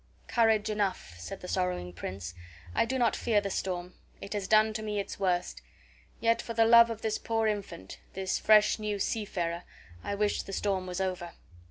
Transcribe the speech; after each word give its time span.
"Courage 0.27 0.67
enough," 0.67 1.13
said 1.19 1.41
the 1.41 1.47
sorrowing 1.47 1.93
prince. 1.93 2.33
"I 2.73 2.85
do 2.85 2.97
not 2.97 3.15
fear 3.15 3.39
the 3.39 3.51
storm; 3.51 3.93
it 4.19 4.33
has 4.33 4.47
done 4.47 4.73
to 4.73 4.81
me 4.81 4.99
its 4.99 5.19
worst; 5.19 5.61
yet 6.19 6.41
for 6.41 6.55
the 6.55 6.65
love 6.65 6.89
of 6.89 7.03
this 7.03 7.19
poor 7.19 7.45
infant, 7.45 7.99
this 8.13 8.39
fresh 8.39 8.79
new 8.79 8.97
seafarer, 8.97 9.61
I 10.03 10.15
wish 10.15 10.41
the 10.41 10.53
storm 10.53 10.87
was 10.87 10.99
over." 10.99 11.33